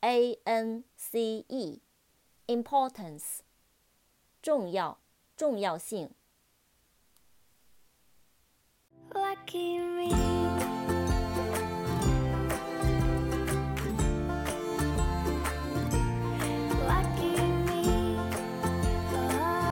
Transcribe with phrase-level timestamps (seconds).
[0.00, 1.80] A N C E,
[2.46, 3.40] importance,
[4.42, 4.98] 重要，
[5.36, 6.14] 重要性。